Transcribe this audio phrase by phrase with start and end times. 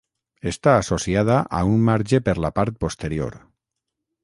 [0.51, 3.39] Està associada a un marge per la part posterior.